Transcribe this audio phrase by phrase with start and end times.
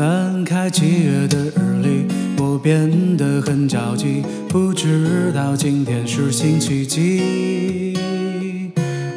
[0.00, 2.06] 翻开七月的日历，
[2.42, 7.98] 我变得很着急，不知道今天是星期几。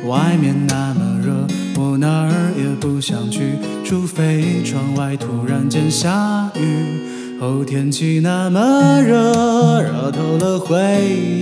[0.05, 1.47] 外面那么热，
[1.81, 3.53] 我哪儿也不想去，
[3.85, 7.39] 除非窗外突然间下雨。
[7.39, 10.75] 哦，天气那么热，热透了回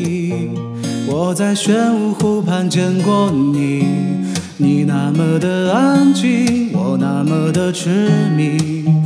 [0.06, 0.52] 忆。
[1.08, 3.88] 我在玄武湖畔见过你，
[4.58, 9.01] 你那么的安静，我那么的痴迷。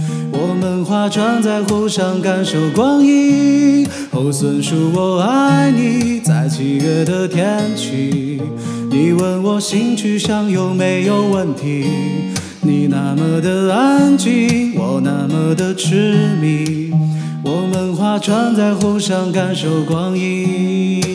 [0.47, 3.83] 我们划船在湖上感受光阴。
[4.11, 8.39] 哦，孙叔，我爱你，在七月的天气。
[8.91, 11.85] 你问我性取向有没有问题？
[12.61, 16.91] 你那么的安静，我那么的痴迷。
[17.43, 21.14] 我们划船在湖上感受光阴。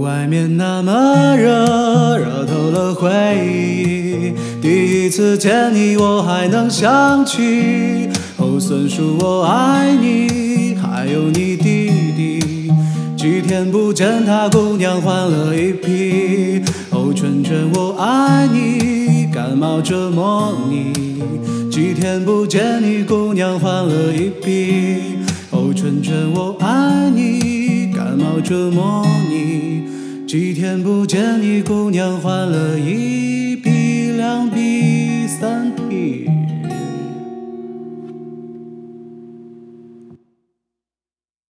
[0.00, 4.32] 外面那么热，热透了回忆。
[4.60, 8.08] 第一次见你，我还能想起。
[8.38, 12.72] 哦，孙叔，我爱你，还有你弟弟。
[13.16, 16.62] 几天不见，他姑娘换了一批。
[16.90, 20.92] 哦，春春，我爱你，感冒折磨你。
[21.70, 25.24] 几天不见，你姑娘换了一批。
[25.50, 29.73] 哦，春春，我爱你，感冒折磨你。
[30.34, 33.53] 几天不见，你姑娘换了一。